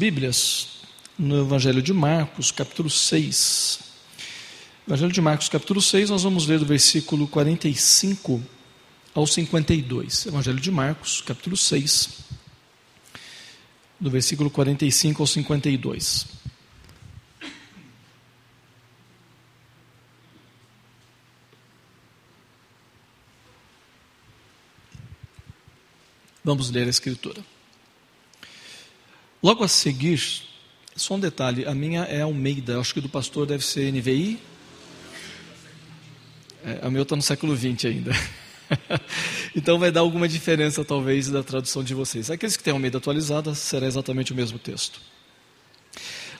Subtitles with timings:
[0.00, 0.80] Bíblias
[1.18, 3.80] no Evangelho de Marcos, capítulo 6.
[4.88, 8.42] Evangelho de Marcos, capítulo 6, nós vamos ler do versículo 45
[9.14, 10.24] ao 52.
[10.24, 12.20] Evangelho de Marcos, capítulo 6,
[14.00, 16.26] do versículo 45 ao 52.
[26.42, 27.59] Vamos ler a escritura.
[29.42, 30.20] Logo a seguir,
[30.94, 34.38] só um detalhe, a minha é Almeida, acho que do pastor deve ser NVI.
[36.62, 38.12] É, a meu está no século XX ainda.
[39.56, 42.30] então vai dar alguma diferença, talvez, da tradução de vocês.
[42.30, 45.00] Aqueles que têm Almeida atualizada, será exatamente o mesmo texto.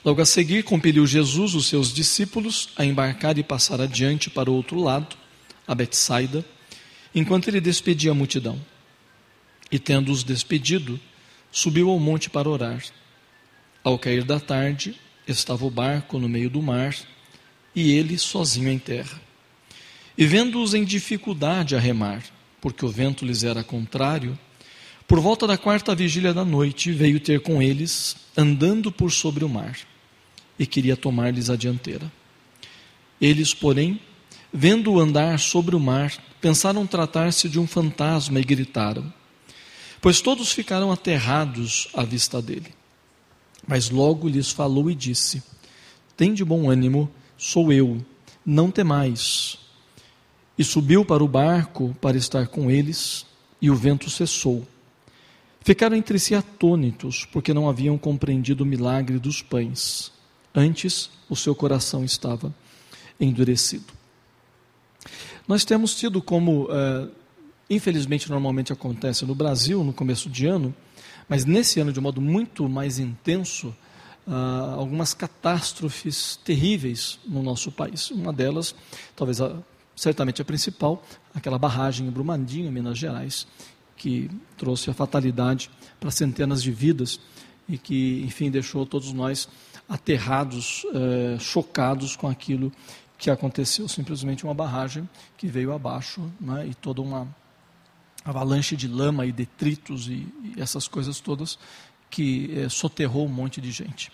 [0.05, 4.53] Logo a seguir, compeliu Jesus os seus discípulos a embarcar e passar adiante para o
[4.53, 5.15] outro lado,
[5.67, 6.45] a Betsaida,
[7.15, 8.61] enquanto ele despedia a multidão.
[9.71, 10.99] E tendo-os despedido,
[11.51, 12.81] subiu ao monte para orar.
[13.83, 14.95] Ao cair da tarde,
[15.27, 16.95] estava o barco no meio do mar
[17.75, 19.19] e ele sozinho em terra.
[20.17, 22.23] E vendo-os em dificuldade a remar,
[22.59, 24.37] porque o vento lhes era contrário,
[25.07, 29.49] por volta da quarta vigília da noite veio ter com eles, andando por sobre o
[29.49, 29.77] mar,
[30.57, 32.11] e queria tomar-lhes a dianteira.
[33.19, 33.99] Eles, porém,
[34.53, 39.11] vendo-o andar sobre o mar, pensaram tratar-se de um fantasma e gritaram
[40.01, 42.73] pois todos ficaram aterrados à vista dele.
[43.67, 45.43] Mas logo lhes falou e disse:
[46.17, 48.03] Tende bom ânimo, sou eu,
[48.45, 49.59] não temais.
[50.57, 53.25] E subiu para o barco para estar com eles,
[53.61, 54.67] e o vento cessou.
[55.63, 60.11] Ficaram entre si atônitos, porque não haviam compreendido o milagre dos pães.
[60.53, 62.53] Antes, o seu coração estava
[63.19, 63.93] endurecido.
[65.47, 67.11] Nós temos tido como uh,
[67.75, 70.73] infelizmente normalmente acontece no Brasil no começo de ano,
[71.27, 73.75] mas nesse ano de um modo muito mais intenso,
[74.27, 78.11] uh, algumas catástrofes terríveis no nosso país.
[78.11, 78.75] Uma delas,
[79.15, 79.55] talvez a,
[79.95, 83.47] certamente a principal, aquela barragem em Brumadinho, em Minas Gerais,
[83.95, 85.69] que trouxe a fatalidade
[85.99, 87.19] para centenas de vidas
[87.69, 89.47] e que, enfim, deixou todos nós
[89.87, 92.71] aterrados, eh, chocados com aquilo
[93.17, 93.87] que aconteceu.
[93.87, 95.07] Simplesmente uma barragem
[95.37, 97.27] que veio abaixo né, e toda uma
[98.23, 101.57] avalanche de lama e detritos e, e essas coisas todas
[102.09, 104.11] que é, soterrou um monte de gente.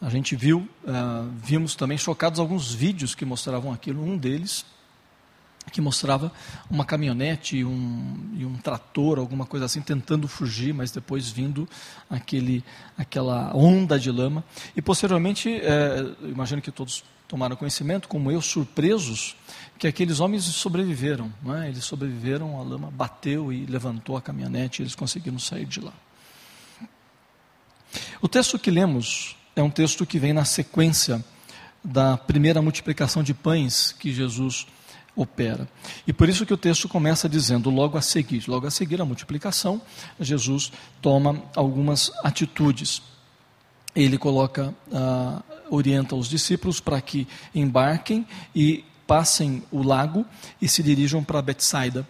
[0.00, 4.02] A gente viu, uh, vimos também chocados alguns vídeos que mostravam aquilo.
[4.02, 4.64] Um deles
[5.70, 6.32] que mostrava
[6.70, 11.68] uma caminhonete e um, e um trator, alguma coisa assim, tentando fugir, mas depois vindo
[12.08, 12.64] aquele,
[12.96, 14.42] aquela onda de lama.
[14.74, 19.36] E posteriormente, é, imagino que todos tomaram conhecimento, como eu, surpresos,
[19.80, 21.32] que aqueles homens sobreviveram.
[21.58, 21.68] É?
[21.68, 25.94] Eles sobreviveram, a lama bateu e levantou a caminhonete e eles conseguiram sair de lá.
[28.20, 31.24] O texto que lemos é um texto que vem na sequência
[31.82, 34.66] da primeira multiplicação de pães que Jesus
[35.16, 35.66] opera.
[36.06, 39.06] E por isso que o texto começa dizendo logo a seguir, logo a seguir a
[39.06, 39.80] multiplicação,
[40.20, 40.70] Jesus
[41.00, 43.00] toma algumas atitudes.
[43.96, 50.24] Ele coloca ah, orienta os discípulos para que embarquem e passem o lago
[50.62, 52.06] e se dirijam para Betsaida.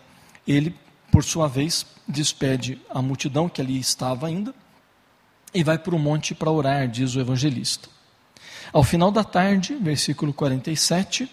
[0.46, 0.76] Ele,
[1.10, 4.54] por sua vez, despede a multidão que ali estava ainda
[5.54, 7.88] e vai para o monte para orar, diz o evangelista.
[8.70, 11.26] Ao final da tarde, versículo 47,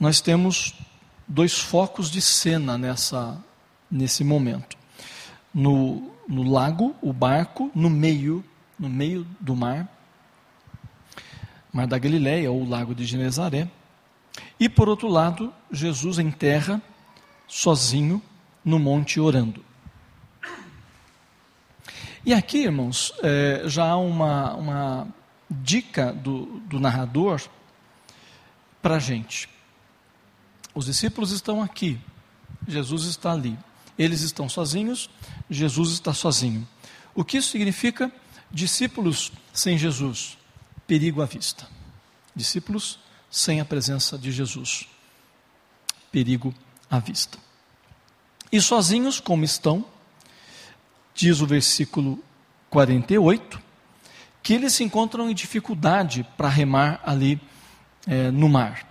[0.00, 0.72] nós temos
[1.26, 3.36] dois focos de cena nessa,
[3.90, 4.78] nesse momento.
[5.52, 8.42] No, no lago, o barco, no meio,
[8.78, 9.86] no meio do mar,
[11.70, 13.68] Mar da Galileia ou Lago de Genezaré.
[14.58, 16.82] E por outro lado, Jesus em terra,
[17.46, 18.22] sozinho,
[18.64, 19.64] no monte orando.
[22.24, 25.08] E aqui, irmãos, é, já há uma, uma
[25.48, 27.40] dica do, do narrador
[28.82, 29.48] para a gente.
[30.74, 31.98] Os discípulos estão aqui,
[32.66, 33.58] Jesus está ali.
[33.98, 35.10] Eles estão sozinhos,
[35.50, 36.66] Jesus está sozinho.
[37.14, 38.12] O que isso significa?
[38.50, 40.38] Discípulos sem Jesus
[40.86, 41.68] perigo à vista.
[42.34, 42.98] Discípulos
[43.30, 44.88] sem a presença de Jesus,
[46.10, 46.54] perigo
[46.90, 47.38] à vista.
[48.50, 49.84] E sozinhos como estão,
[51.14, 52.22] diz o versículo
[52.70, 53.60] 48,
[54.42, 57.40] que eles se encontram em dificuldade para remar ali
[58.06, 58.86] é, no mar.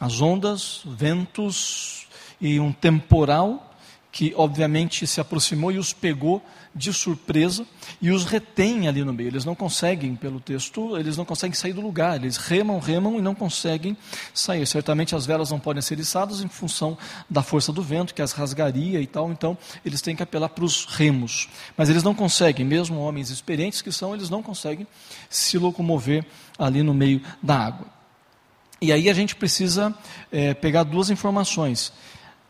[0.00, 2.06] As ondas, ventos
[2.40, 3.67] e um temporal
[4.10, 6.42] que obviamente se aproximou e os pegou
[6.74, 7.66] de surpresa
[8.00, 9.28] e os retém ali no meio.
[9.28, 12.16] Eles não conseguem, pelo texto, eles não conseguem sair do lugar.
[12.16, 13.96] Eles remam, remam e não conseguem
[14.32, 14.66] sair.
[14.66, 16.96] Certamente as velas não podem ser içadas em função
[17.28, 19.30] da força do vento, que as rasgaria e tal.
[19.30, 21.48] Então, eles têm que apelar para os remos.
[21.76, 24.86] Mas eles não conseguem, mesmo homens experientes que são, eles não conseguem
[25.28, 26.24] se locomover
[26.58, 27.86] ali no meio da água.
[28.80, 29.92] E aí a gente precisa
[30.30, 31.92] é, pegar duas informações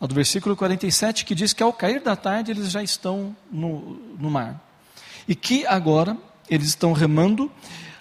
[0.01, 3.99] a do versículo 47, que diz que ao cair da tarde eles já estão no,
[4.19, 4.61] no mar.
[5.27, 6.17] E que agora
[6.49, 7.51] eles estão remando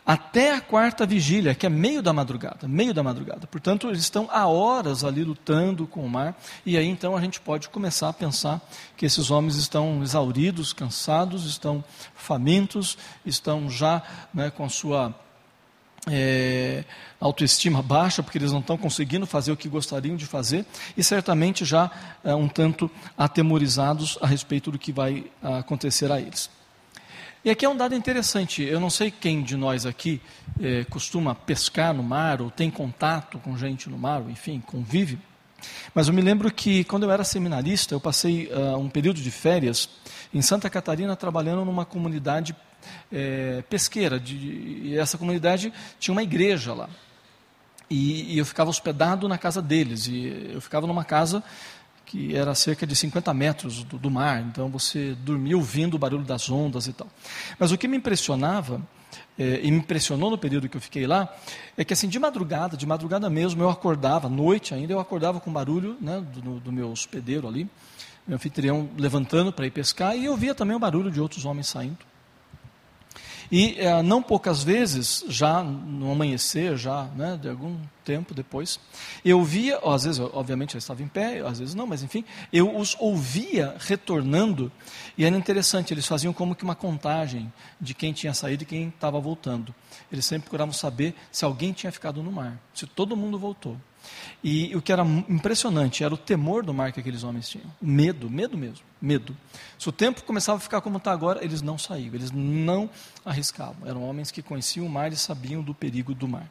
[0.05, 3.45] até a quarta vigília, que é meio da madrugada, meio da madrugada.
[3.45, 7.41] Portanto, eles estão há horas ali lutando com o mar, e aí então a gente
[7.41, 8.61] pode começar a pensar
[8.95, 11.83] que esses homens estão exauridos, cansados, estão
[12.15, 14.01] famintos, estão já
[14.33, 15.13] né, com a sua
[16.09, 16.83] é,
[17.19, 20.65] autoestima baixa, porque eles não estão conseguindo fazer o que gostariam de fazer,
[20.95, 21.89] e certamente já
[22.23, 26.49] é, um tanto atemorizados a respeito do que vai acontecer a eles.
[27.45, 30.21] E aqui é um dado interessante, eu não sei quem de nós aqui
[30.59, 35.19] é, costuma pescar no mar, ou tem contato com gente no mar, ou enfim, convive,
[35.93, 39.31] mas eu me lembro que quando eu era seminarista, eu passei uh, um período de
[39.31, 39.89] férias
[40.33, 42.55] em Santa Catarina trabalhando numa comunidade
[43.11, 44.19] é, pesqueira.
[44.19, 46.89] De, e essa comunidade tinha uma igreja lá.
[47.89, 50.07] E, e, eu ficava hospedado na casa deles.
[50.07, 51.43] E eu ficava numa casa
[52.05, 54.41] que era cerca de 50 metros do, do mar.
[54.41, 57.07] Então você dormia ouvindo o barulho das ondas e tal.
[57.59, 58.81] Mas o que me impressionava
[59.37, 61.33] é, e me impressionou no período que eu fiquei lá,
[61.77, 65.51] é que assim, de madrugada, de madrugada mesmo, eu acordava, noite ainda, eu acordava com
[65.51, 67.69] barulho né, do, do meu hospedeiro ali,
[68.27, 71.67] meu anfitrião levantando para ir pescar, e eu via também o barulho de outros homens
[71.67, 71.99] saindo.
[73.51, 78.79] E é, não poucas vezes, já no amanhecer, já né, de algum tempo depois,
[79.23, 82.75] eu via, às vezes, obviamente, eu estava em pé, às vezes não, mas enfim, eu
[82.77, 84.71] os ouvia retornando,
[85.17, 88.87] e era interessante, eles faziam como que uma contagem de quem tinha saído e quem
[88.89, 89.73] estava voltando.
[90.11, 93.77] Eles sempre procuravam saber se alguém tinha ficado no mar, se todo mundo voltou.
[94.43, 97.67] E o que era impressionante era o temor do mar que aqueles homens tinham.
[97.81, 99.35] Medo, medo mesmo, medo.
[99.77, 102.89] Se o tempo começava a ficar como está agora, eles não saíam, eles não
[103.25, 103.87] arriscavam.
[103.87, 106.49] Eram homens que conheciam o mar e sabiam do perigo do mar.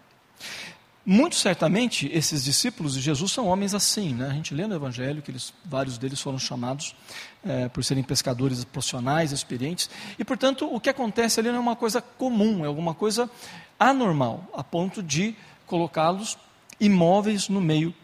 [1.09, 4.13] Muito certamente, esses discípulos de Jesus são homens assim.
[4.13, 4.27] Né?
[4.27, 6.97] A gente lê no Evangelho que eles, vários deles foram chamados
[7.45, 9.89] é, por serem pescadores profissionais, experientes.
[10.19, 13.31] E, portanto, o que acontece ali não é uma coisa comum, é alguma coisa
[13.79, 16.37] anormal, a ponto de colocá-los
[16.81, 17.95] imóveis no meio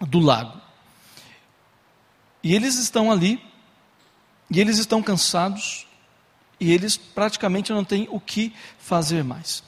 [0.00, 0.60] do lago.
[2.42, 3.40] E eles estão ali,
[4.50, 5.86] e eles estão cansados,
[6.60, 9.62] e eles praticamente não têm o que fazer mais.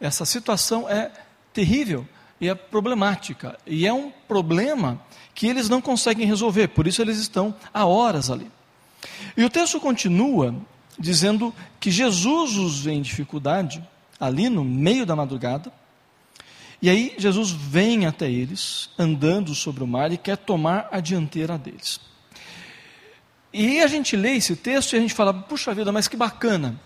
[0.00, 1.10] Essa situação é
[1.52, 2.06] terrível
[2.40, 5.00] e é problemática, e é um problema
[5.34, 8.50] que eles não conseguem resolver, por isso eles estão há horas ali.
[9.36, 10.54] E o texto continua
[10.98, 13.82] dizendo que Jesus os vê em dificuldade,
[14.18, 15.72] ali no meio da madrugada,
[16.80, 21.58] e aí Jesus vem até eles, andando sobre o mar, e quer tomar a dianteira
[21.58, 22.00] deles.
[23.52, 26.78] E a gente lê esse texto e a gente fala, puxa vida, mas que bacana,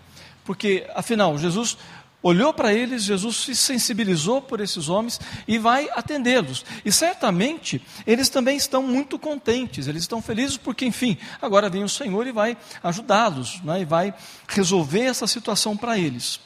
[0.43, 1.77] porque afinal, Jesus
[2.23, 6.65] olhou para eles, Jesus se sensibilizou por esses homens e vai atendê-los.
[6.85, 11.89] E certamente eles também estão muito contentes, eles estão felizes porque, enfim, agora vem o
[11.89, 14.13] Senhor e vai ajudá-los, né, e vai
[14.47, 16.39] resolver essa situação para eles.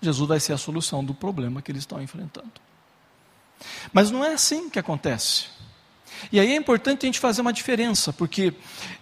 [0.00, 2.52] Jesus vai ser a solução do problema que eles estão enfrentando.
[3.92, 5.46] Mas não é assim que acontece.
[6.32, 8.52] E aí é importante a gente fazer uma diferença, porque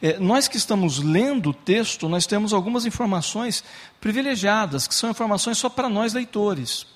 [0.02, 3.64] é, nós que estamos lendo o texto, nós temos algumas informações
[4.00, 6.86] privilegiadas, que são informações só para nós leitores.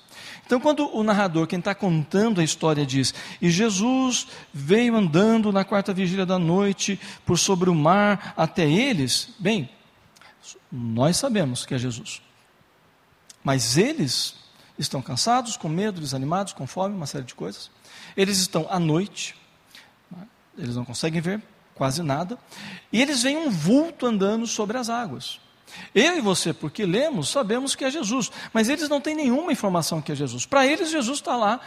[0.45, 5.63] Então, quando o narrador, quem está contando a história, diz: E Jesus veio andando na
[5.63, 9.69] quarta vigília da noite por sobre o mar até eles, bem,
[10.71, 12.21] nós sabemos que é Jesus.
[13.43, 14.35] Mas eles
[14.77, 17.69] estão cansados, com medo, desanimados, com fome, uma série de coisas.
[18.15, 19.35] Eles estão à noite,
[20.57, 21.41] eles não conseguem ver
[21.75, 22.37] quase nada,
[22.91, 25.39] e eles veem um vulto andando sobre as águas.
[25.95, 30.01] Eu e você, porque lemos, sabemos que é Jesus, mas eles não têm nenhuma informação
[30.01, 30.45] que é Jesus.
[30.45, 31.59] Para eles, Jesus está lá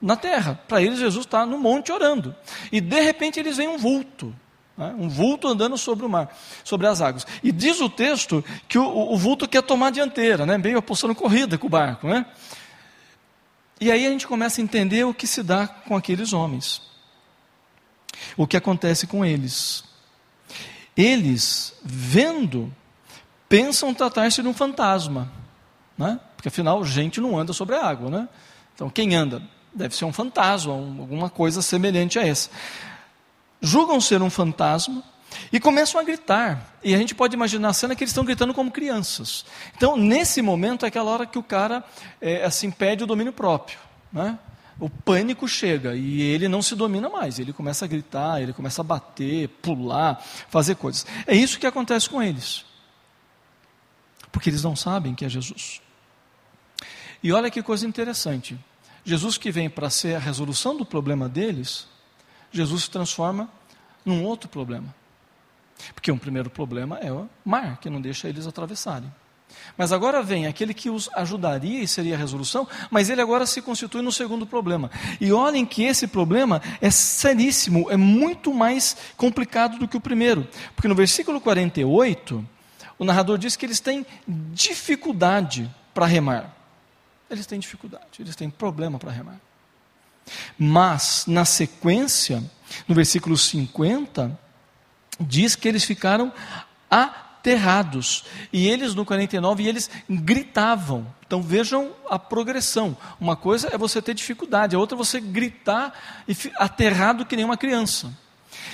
[0.00, 2.34] na terra, para eles, Jesus está no monte orando,
[2.72, 4.34] e de repente eles veem um vulto
[4.76, 4.94] né?
[4.98, 6.34] um vulto andando sobre o mar,
[6.64, 7.26] sobre as águas.
[7.42, 10.56] E diz o texto que o, o vulto quer tomar a dianteira, né?
[10.56, 12.08] meio apostando corrida com o barco.
[12.08, 12.24] Né?
[13.80, 16.82] E aí a gente começa a entender o que se dá com aqueles homens,
[18.36, 19.84] o que acontece com eles.
[20.96, 22.72] Eles, vendo,
[23.48, 25.30] pensam tratar-se de um fantasma,
[25.96, 26.18] né?
[26.36, 28.10] porque afinal, gente não anda sobre a água.
[28.10, 28.28] Né?
[28.74, 29.42] Então, quem anda?
[29.72, 32.50] Deve ser um fantasma, alguma coisa semelhante a essa
[33.60, 35.02] julgam ser um fantasma,
[35.52, 36.74] E começam a gritar.
[36.82, 39.44] E a gente pode imaginar a cena que eles estão gritando como crianças.
[39.76, 41.84] Então, nesse momento, é aquela hora que o cara
[42.20, 43.78] é, assim o domínio próprio.
[44.12, 44.38] Né?
[44.78, 47.38] O pânico chega e ele não se domina mais.
[47.38, 51.06] Ele começa a gritar, ele começa a bater, pular, fazer coisas.
[51.26, 52.64] É isso que acontece com eles.
[54.32, 55.80] Porque eles não sabem que é Jesus.
[57.22, 58.58] E olha que coisa interessante.
[59.04, 61.86] Jesus que vem para ser a resolução do problema deles,
[62.52, 63.48] Jesus se transforma
[64.04, 64.94] num outro problema.
[65.94, 69.10] Porque um primeiro problema é o mar, que não deixa eles atravessarem.
[69.76, 73.60] Mas agora vem aquele que os ajudaria e seria a resolução, mas ele agora se
[73.60, 74.90] constitui no segundo problema.
[75.20, 80.46] E olhem que esse problema é seríssimo, é muito mais complicado do que o primeiro.
[80.74, 82.46] Porque no versículo 48,
[82.98, 86.54] o narrador diz que eles têm dificuldade para remar.
[87.28, 89.40] Eles têm dificuldade, eles têm problema para remar.
[90.58, 92.42] Mas, na sequência,
[92.86, 94.38] no versículo 50,
[95.20, 96.32] diz que eles ficaram
[96.90, 98.24] aterrados.
[98.52, 101.06] E eles, no 49, eles gritavam.
[101.26, 102.96] Então vejam a progressão.
[103.20, 105.92] Uma coisa é você ter dificuldade, a outra é você gritar
[106.56, 108.12] aterrado que nem uma criança.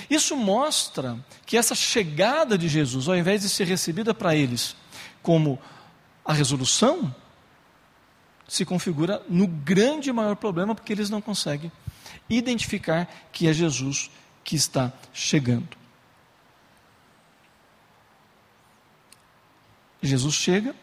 [0.09, 4.75] Isso mostra que essa chegada de Jesus, ao invés de ser recebida para eles
[5.21, 5.59] como
[6.25, 7.13] a resolução,
[8.47, 11.71] se configura no grande maior problema, porque eles não conseguem
[12.29, 14.09] identificar que é Jesus
[14.43, 15.77] que está chegando.
[20.01, 20.75] Jesus chega,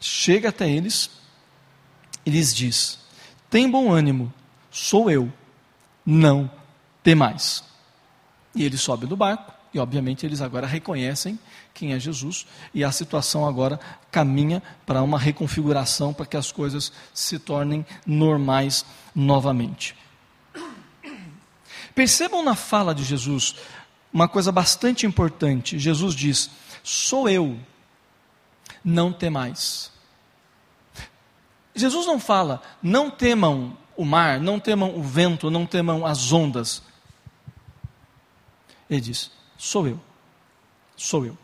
[0.00, 1.10] chega até eles
[2.24, 2.98] e lhes diz:
[3.50, 4.32] Tem bom ânimo,
[4.70, 5.30] sou eu,
[6.06, 6.50] não
[7.02, 7.64] temais.
[8.54, 11.38] E ele sobe do barco, e obviamente eles agora reconhecem
[11.72, 13.78] quem é Jesus, e a situação agora
[14.10, 18.84] caminha para uma reconfiguração para que as coisas se tornem normais
[19.14, 19.96] novamente.
[21.94, 23.56] Percebam na fala de Jesus
[24.12, 25.78] uma coisa bastante importante.
[25.78, 26.50] Jesus diz:
[26.82, 27.58] Sou eu,
[28.84, 29.92] não temais.
[31.74, 36.82] Jesus não fala, não temam o mar, não temam o vento, não temam as ondas.
[38.88, 40.00] Ele diz: sou eu,
[40.96, 41.36] sou eu.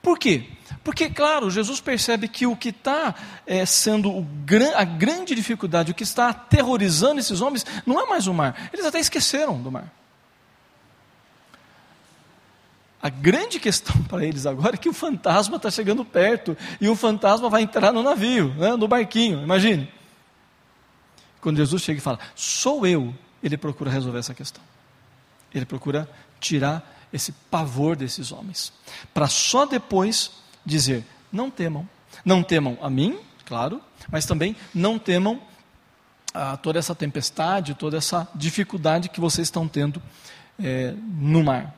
[0.00, 0.48] Por quê?
[0.82, 3.14] Porque, claro, Jesus percebe que o que está
[3.46, 4.26] é, sendo o,
[4.74, 8.70] a grande dificuldade, o que está aterrorizando esses homens, não é mais o mar.
[8.72, 9.92] Eles até esqueceram do mar.
[13.02, 16.96] A grande questão para eles agora é que o fantasma está chegando perto e o
[16.96, 19.92] fantasma vai entrar no navio, né, no barquinho, imagine.
[21.42, 24.62] Quando Jesus chega e fala, sou eu, ele procura resolver essa questão.
[25.52, 26.08] Ele procura
[26.40, 28.72] tirar esse pavor desses homens,
[29.12, 30.30] para só depois
[30.64, 31.88] dizer: não temam,
[32.24, 33.80] não temam a mim, claro,
[34.10, 35.40] mas também não temam
[36.32, 40.02] a toda essa tempestade, toda essa dificuldade que vocês estão tendo
[40.58, 41.74] é, no mar.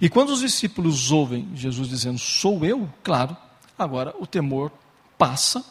[0.00, 3.36] E quando os discípulos ouvem Jesus dizendo, sou eu, claro,
[3.78, 4.70] agora o temor
[5.18, 5.64] passa,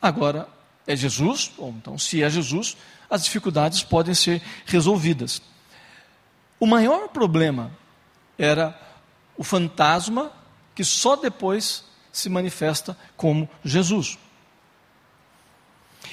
[0.00, 0.48] agora
[0.86, 2.76] é Jesus, ou então, se é Jesus,
[3.08, 5.40] as dificuldades podem ser resolvidas.
[6.58, 7.70] O maior problema
[8.38, 8.78] era
[9.36, 10.32] o fantasma
[10.74, 14.18] que só depois se manifesta como Jesus.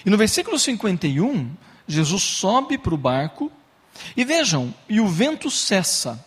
[0.06, 1.56] E no versículo 51,
[1.88, 3.52] Jesus sobe para o barco
[4.16, 6.24] e vejam, e o vento cessa.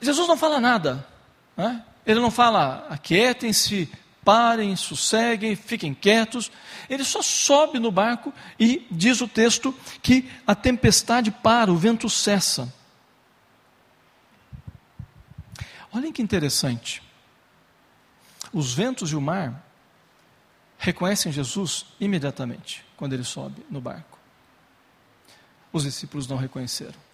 [0.00, 1.06] Jesus não fala nada.
[1.56, 1.84] Né?
[2.04, 3.90] Ele não fala, aquietem-se,
[4.28, 6.52] parem, sosseguem, fiquem quietos.
[6.86, 8.30] Ele só sobe no barco
[8.60, 12.70] e diz o texto que a tempestade para, o vento cessa.
[15.90, 17.02] Olhem que interessante.
[18.52, 19.64] Os ventos e o mar
[20.76, 24.18] reconhecem Jesus imediatamente quando ele sobe no barco.
[25.72, 27.08] Os discípulos não reconheceram.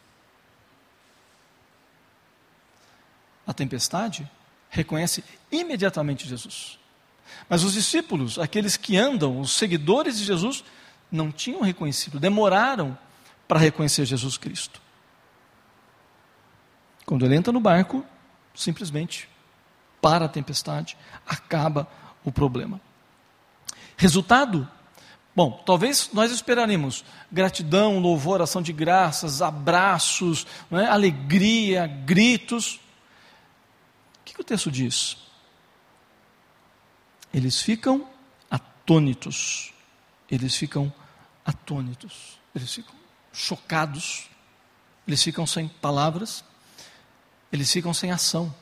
[3.46, 4.28] a tempestade,
[4.70, 6.78] reconhece imediatamente Jesus.
[7.48, 10.64] Mas os discípulos, aqueles que andam, os seguidores de Jesus,
[11.10, 12.96] não tinham reconhecido, demoraram
[13.46, 14.80] para reconhecer Jesus Cristo.
[17.04, 18.04] Quando ele entra no barco,
[18.54, 19.28] simplesmente
[20.00, 21.88] para a tempestade, acaba
[22.24, 22.80] o problema.
[23.96, 24.68] Resultado?
[25.36, 30.86] Bom, talvez nós esperaremos gratidão, louvor, ação de graças, abraços, é?
[30.86, 32.80] alegria, gritos
[34.24, 35.16] que, que o texto diz?
[37.34, 38.06] Eles ficam
[38.48, 39.72] atônitos.
[40.30, 40.92] Eles ficam
[41.44, 42.38] atônitos.
[42.54, 42.94] Eles ficam
[43.32, 44.28] chocados.
[45.06, 46.44] Eles ficam sem palavras.
[47.52, 48.54] Eles ficam sem ação.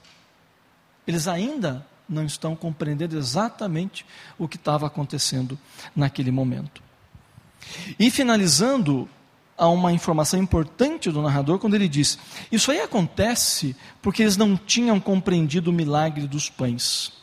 [1.07, 4.07] Eles ainda não estão compreendendo exatamente
[4.39, 5.59] o que estava acontecendo
[5.95, 6.83] naquele momento.
[7.99, 9.09] E finalizando
[9.57, 12.19] a uma informação importante do narrador quando ele diz:
[12.51, 17.22] Isso aí acontece porque eles não tinham compreendido o milagre dos pães.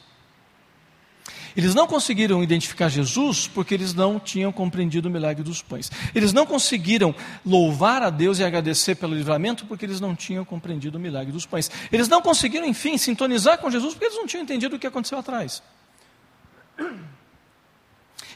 [1.55, 5.91] Eles não conseguiram identificar Jesus porque eles não tinham compreendido o milagre dos pães.
[6.13, 7.13] Eles não conseguiram
[7.45, 11.45] louvar a Deus e agradecer pelo livramento porque eles não tinham compreendido o milagre dos
[11.45, 11.69] pães.
[11.91, 15.17] Eles não conseguiram, enfim, sintonizar com Jesus porque eles não tinham entendido o que aconteceu
[15.17, 15.61] atrás.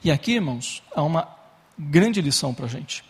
[0.04, 1.28] E aqui, irmãos, há uma
[1.78, 3.04] grande lição para a gente.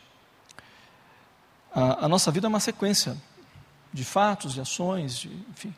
[1.73, 3.17] A, nossa vida é uma sequência
[3.91, 5.73] de fatos, de ações, de, enfim.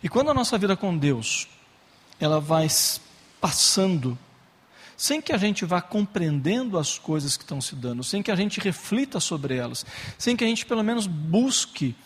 [0.00, 1.48] E quando a nossa vida com Deus,
[2.20, 2.68] ela vai
[3.42, 4.16] passando,
[4.96, 8.36] sem que a gente vá compreendendo as coisas que estão se dando, sem que a
[8.36, 9.84] gente reflita sobre elas,
[10.16, 11.96] sem que a gente pelo menos busque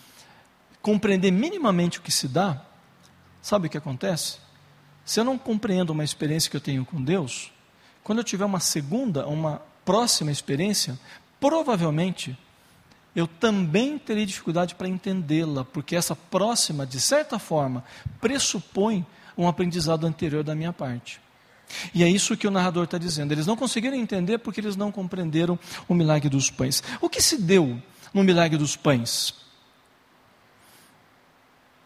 [0.81, 2.65] compreender minimamente o que se dá,
[3.43, 4.39] sabe o que acontece?
[5.05, 7.53] Se eu não compreendo uma experiência que eu tenho com Deus,
[8.03, 10.99] quando eu tiver uma segunda, uma próxima experiência,
[11.39, 12.37] provavelmente
[13.15, 17.85] eu também terei dificuldade para entendê-la, porque essa próxima, de certa forma,
[18.23, 19.05] pressupõe
[19.37, 21.26] um aprendizado anterior da minha parte.
[21.95, 23.33] E é isso que o narrador está dizendo.
[23.33, 25.59] Eles não conseguiram entender porque eles não compreenderam
[25.89, 26.83] o milagre dos pães.
[27.01, 27.81] O que se deu
[28.13, 29.35] no milagre dos pães?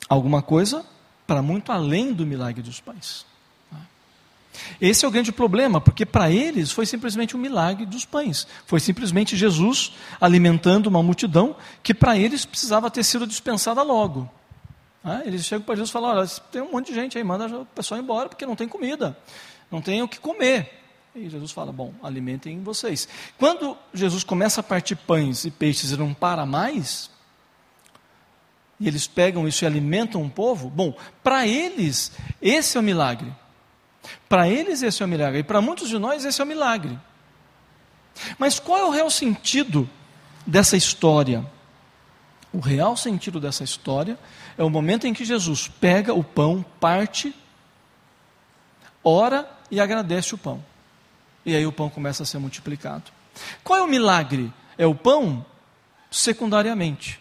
[0.09, 0.85] Alguma coisa
[1.27, 3.25] para muito além do milagre dos pães.
[4.81, 8.47] Esse é o grande problema, porque para eles foi simplesmente um milagre dos pães.
[8.67, 14.29] Foi simplesmente Jesus alimentando uma multidão que para eles precisava ter sido dispensada logo.
[15.25, 17.65] Eles chegam para Jesus e falam: Olha, tem um monte de gente aí, manda o
[17.67, 19.17] pessoal embora porque não tem comida,
[19.71, 20.81] não tem o que comer.
[21.15, 23.09] E Jesus fala: Bom, alimentem vocês.
[23.39, 27.11] Quando Jesus começa a partir pães e peixes e não para mais,
[28.79, 33.31] e eles pegam isso e alimentam o povo, bom, para eles, esse é o milagre.
[34.29, 36.99] Para eles esse é o milagre, e para muitos de nós esse é o milagre.
[38.39, 39.89] Mas qual é o real sentido
[40.47, 41.45] dessa história?
[42.53, 44.19] O real sentido dessa história
[44.57, 47.35] é o momento em que Jesus pega o pão, parte,
[49.05, 50.65] ora e agradece o pão.
[51.45, 53.05] E aí o pão começa a ser multiplicado.
[53.65, 54.53] Qual é o milagre?
[54.77, 55.45] É o pão?
[56.11, 57.21] Secundariamente.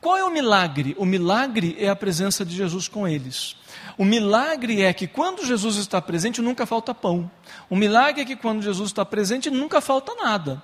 [0.00, 0.94] Qual é o milagre?
[0.98, 3.56] O milagre é a presença de Jesus com eles.
[3.96, 7.30] O milagre é que quando Jesus está presente, nunca falta pão.
[7.70, 10.62] O milagre é que quando Jesus está presente, nunca falta nada.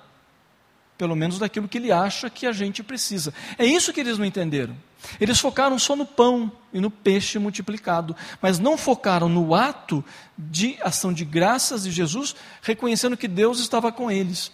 [0.97, 3.33] Pelo menos daquilo que ele acha que a gente precisa.
[3.57, 4.75] É isso que eles não entenderam.
[5.19, 10.03] Eles focaram só no pão e no peixe multiplicado, mas não focaram no ato
[10.37, 14.51] de ação de graças de Jesus, reconhecendo que Deus estava com eles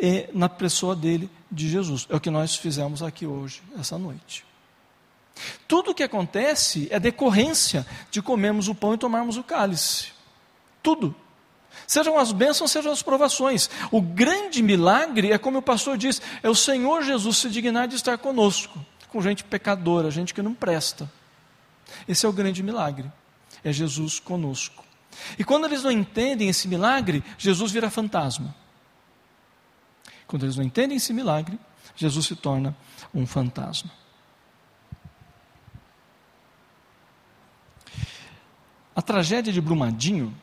[0.00, 2.06] e na pessoa dele, de Jesus.
[2.08, 4.44] É o que nós fizemos aqui hoje, essa noite.
[5.66, 10.08] Tudo o que acontece é decorrência de comermos o pão e tomarmos o cálice.
[10.82, 11.14] Tudo.
[11.86, 13.70] Sejam as bênçãos, sejam as provações.
[13.90, 17.96] O grande milagre é como o pastor diz: é o Senhor Jesus se dignar de
[17.96, 21.10] estar conosco, com gente pecadora, gente que não presta.
[22.06, 23.10] Esse é o grande milagre.
[23.64, 24.84] É Jesus conosco.
[25.38, 28.54] E quando eles não entendem esse milagre, Jesus vira fantasma.
[30.26, 31.58] Quando eles não entendem esse milagre,
[31.96, 32.76] Jesus se torna
[33.14, 33.90] um fantasma.
[38.94, 40.36] A tragédia de Brumadinho,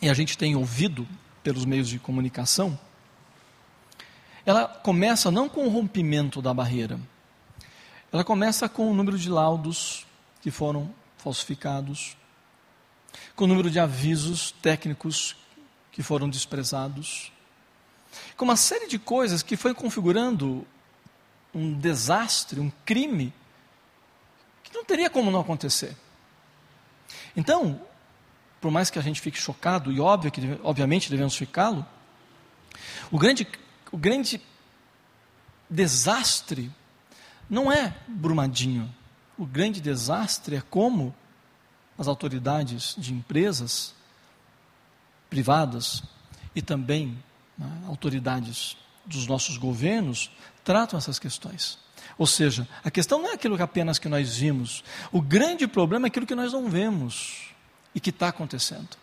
[0.00, 1.08] e a gente tem ouvido
[1.42, 2.78] pelos meios de comunicação,
[4.48, 6.98] ela começa não com o rompimento da barreira,
[8.10, 10.06] ela começa com o número de laudos
[10.40, 12.16] que foram falsificados,
[13.36, 15.36] com o número de avisos técnicos
[15.92, 17.30] que foram desprezados,
[18.38, 20.66] com uma série de coisas que foi configurando
[21.54, 23.34] um desastre, um crime
[24.62, 25.94] que não teria como não acontecer.
[27.36, 27.78] Então,
[28.62, 31.84] por mais que a gente fique chocado, e óbvio que, obviamente devemos ficá-lo,
[33.10, 33.46] o grande,
[33.92, 34.40] o grande
[35.68, 36.70] desastre
[37.48, 38.92] não é Brumadinho.
[39.36, 41.14] O grande desastre é como
[41.96, 43.94] as autoridades de empresas
[45.30, 46.02] privadas
[46.54, 47.22] e também
[47.56, 50.30] né, autoridades dos nossos governos
[50.62, 51.78] tratam essas questões.
[52.16, 54.84] Ou seja, a questão não é aquilo que apenas que nós vimos.
[55.10, 57.48] O grande problema é aquilo que nós não vemos
[57.94, 58.96] e que está acontecendo.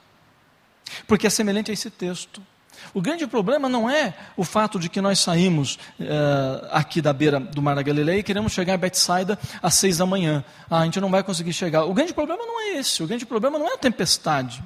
[1.07, 2.41] Porque é semelhante a esse texto.
[2.93, 7.39] O grande problema não é o fato de que nós saímos uh, aqui da beira
[7.39, 10.43] do Mar da Galileia e queremos chegar a Betsaida às seis da manhã.
[10.69, 11.85] Ah, a gente não vai conseguir chegar.
[11.85, 13.03] O grande problema não é esse.
[13.03, 14.63] O grande problema não é a tempestade.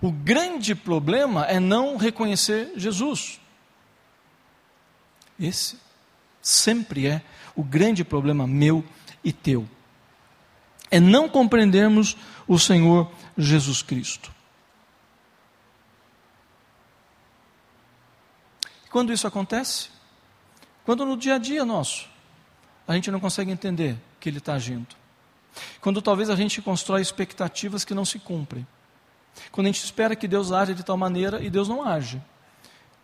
[0.00, 3.40] O grande problema é não reconhecer Jesus.
[5.40, 5.78] Esse
[6.42, 7.22] sempre é
[7.56, 8.84] o grande problema meu
[9.22, 9.66] e teu.
[10.90, 14.30] É não compreendermos o Senhor Jesus Cristo.
[18.94, 19.88] Quando isso acontece?
[20.84, 22.08] Quando no dia a dia nosso
[22.86, 24.86] a gente não consegue entender que Ele está agindo.
[25.80, 28.64] Quando talvez a gente constrói expectativas que não se cumprem.
[29.50, 32.22] Quando a gente espera que Deus age de tal maneira e Deus não age.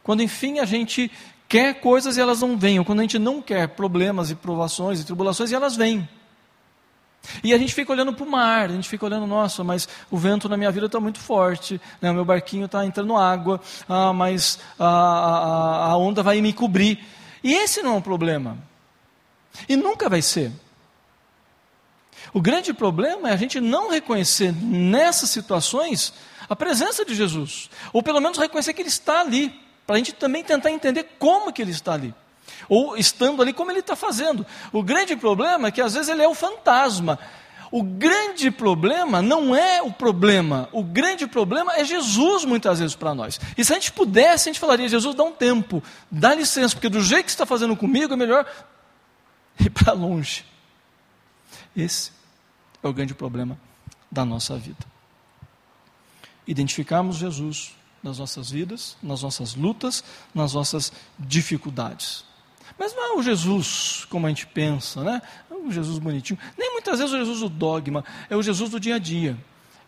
[0.01, 1.11] Quando enfim a gente
[1.49, 2.79] quer coisas e elas não vêm.
[2.79, 6.09] Ou quando a gente não quer problemas e provações e tribulações e elas vêm.
[7.45, 10.17] E a gente fica olhando para o mar, a gente fica olhando, nossa, mas o
[10.17, 12.11] vento na minha vida está muito forte, né?
[12.11, 16.99] o meu barquinho está entrando água, ah, mas a, a, a onda vai me cobrir.
[17.43, 18.59] E esse não é um problema.
[19.69, 20.53] E nunca vai ser.
[22.33, 26.13] O grande problema é a gente não reconhecer nessas situações
[26.49, 27.71] a presença de Jesus.
[27.93, 29.53] Ou pelo menos reconhecer que Ele está ali.
[29.87, 32.15] Para a gente também tentar entender como que Ele está ali.
[32.69, 34.47] Ou estando ali, como Ele está fazendo.
[34.73, 37.19] O grande problema é que às vezes Ele é o fantasma.
[37.73, 43.15] O grande problema não é o problema, o grande problema é Jesus muitas vezes para
[43.15, 43.39] nós.
[43.57, 46.89] E se a gente pudesse, a gente falaria: Jesus, dá um tempo, dá licença, porque
[46.89, 48.45] do jeito que você está fazendo comigo é melhor
[49.61, 50.45] ir para longe.
[51.77, 52.11] Esse
[52.83, 53.57] é o grande problema
[54.11, 54.85] da nossa vida.
[56.47, 60.03] Identificarmos Jesus nas nossas vidas, nas nossas lutas,
[60.35, 62.25] nas nossas dificuldades.
[62.79, 65.23] Mas não é o Jesus como a gente pensa, né?
[65.51, 66.39] É um Jesus bonitinho.
[66.59, 69.37] Nem muitas vezes o Jesus do dogma, é o Jesus do dia a dia.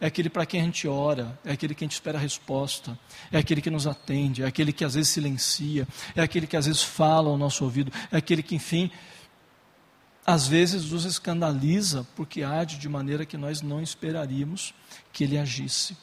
[0.00, 2.98] É aquele para quem a gente ora, é aquele que a gente espera a resposta,
[3.30, 6.66] é aquele que nos atende, é aquele que às vezes silencia, é aquele que às
[6.66, 8.90] vezes fala ao nosso ouvido, é aquele que, enfim,
[10.26, 14.74] às vezes nos escandaliza porque age de maneira que nós não esperaríamos
[15.12, 15.96] que ele agisse.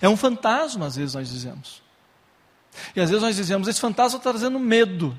[0.00, 1.82] É um fantasma, às vezes nós dizemos.
[2.94, 5.18] E às vezes nós dizemos: esse fantasma está trazendo medo,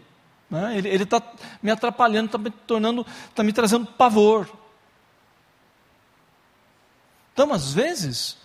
[0.50, 0.78] né?
[0.78, 1.22] ele está
[1.62, 4.50] me atrapalhando, está me tornando, está me trazendo pavor.
[7.34, 8.38] Então, às vezes,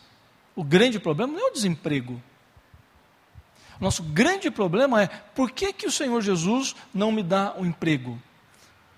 [0.54, 2.22] o grande problema não é o desemprego.
[3.80, 7.66] O nosso grande problema é por que, que o Senhor Jesus não me dá um
[7.66, 8.20] emprego?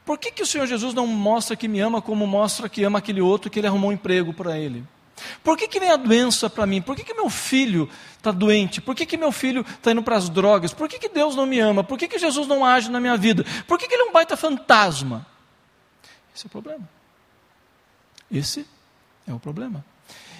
[0.05, 2.99] Por que, que o Senhor Jesus não mostra que me ama como mostra que ama
[2.99, 4.85] aquele outro que ele arrumou um emprego para ele?
[5.43, 6.83] Por que, que vem a doença para mim?
[6.83, 8.81] Por que, que meu filho está doente?
[8.81, 10.73] Por que, que meu filho está indo para as drogas?
[10.75, 11.83] Por que, que Deus não me ama?
[11.83, 13.45] Por que, que Jesus não age na minha vida?
[13.67, 15.27] Por que, que ele é um baita fantasma?
[16.35, 16.89] Esse é o problema.
[18.31, 18.67] Esse
[19.27, 19.85] é o problema.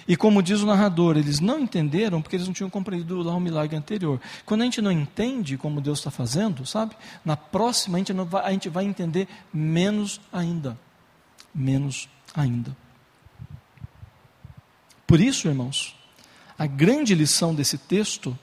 [0.07, 3.39] E como diz o narrador, eles não entenderam porque eles não tinham compreendido lá o
[3.41, 4.21] milagre anterior.
[4.45, 6.95] Quando a gente não entende como Deus está fazendo, sabe?
[7.25, 10.79] Na próxima a gente, vai, a gente vai entender menos ainda.
[11.53, 12.75] Menos ainda.
[15.07, 15.95] Por isso, irmãos,
[16.59, 18.37] a grande lição desse texto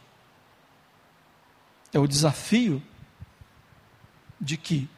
[1.93, 2.83] é o desafio
[4.41, 4.89] de que,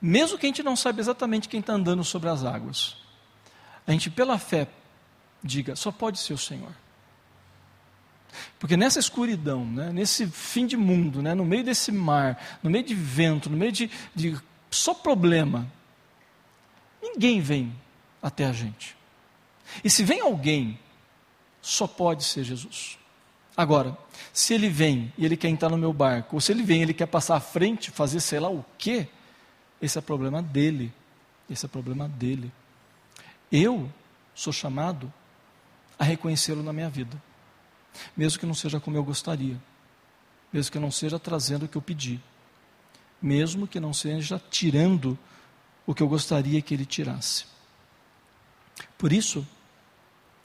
[0.00, 2.96] mesmo que a gente não saiba exatamente quem está andando sobre as águas,
[3.84, 4.68] a gente, pela fé,
[5.42, 6.72] diga: só pode ser o Senhor.
[8.58, 12.84] Porque nessa escuridão, né, nesse fim de mundo, né, no meio desse mar, no meio
[12.84, 14.38] de vento, no meio de, de
[14.70, 15.66] só problema,
[17.02, 17.74] ninguém vem
[18.22, 18.96] até a gente.
[19.82, 20.78] E se vem alguém,
[21.66, 22.96] só pode ser Jesus.
[23.56, 23.98] Agora,
[24.32, 26.82] se ele vem e ele quer entrar no meu barco, ou se ele vem e
[26.82, 29.08] ele quer passar à frente, fazer sei lá o quê,
[29.82, 30.92] esse é problema dele.
[31.50, 32.52] Esse é problema dele.
[33.50, 33.92] Eu
[34.32, 35.12] sou chamado
[35.98, 37.20] a reconhecê-lo na minha vida,
[38.16, 39.60] mesmo que não seja como eu gostaria,
[40.52, 42.20] mesmo que não seja trazendo o que eu pedi,
[43.20, 45.18] mesmo que não seja tirando
[45.84, 47.44] o que eu gostaria que ele tirasse.
[48.96, 49.44] Por isso,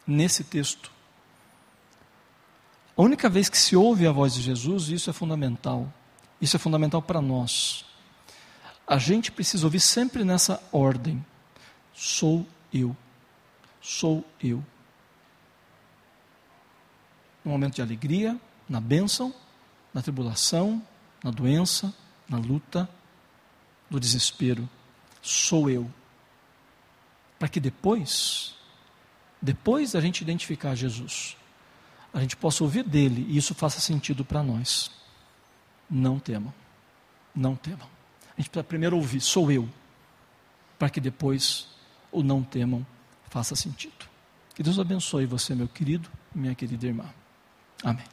[0.07, 0.91] nesse texto,
[3.01, 5.91] a única vez que se ouve a voz de Jesus, isso é fundamental.
[6.39, 7.85] Isso é fundamental para nós.
[8.85, 11.25] A gente precisa ouvir sempre nessa ordem:
[11.93, 12.95] sou eu.
[13.81, 14.63] Sou eu
[17.43, 19.33] no momento de alegria, na bênção,
[19.93, 20.81] na tribulação,
[21.23, 21.93] na doença,
[22.29, 22.87] na luta,
[23.89, 24.69] no desespero.
[25.21, 25.91] Sou eu.
[27.37, 28.55] Para que depois,
[29.41, 31.35] depois da gente identificar Jesus,
[32.13, 34.91] a gente possa ouvir dele e isso faça sentido para nós.
[35.89, 36.53] Não temam.
[37.35, 37.87] Não temam.
[38.37, 39.67] A gente precisa primeiro ouvir, sou eu,
[40.79, 41.67] para que depois
[42.11, 42.85] o não temam
[43.29, 44.09] faça sentido.
[44.53, 47.05] Que Deus abençoe você, meu querido minha querida irmã.
[47.83, 48.05] Amém.